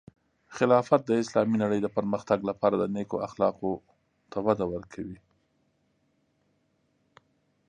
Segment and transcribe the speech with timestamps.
[0.55, 3.69] خلافت د اسلامی نړۍ د پرمختګ لپاره د نیکو اخلاقو
[4.45, 5.17] وده ورکوي.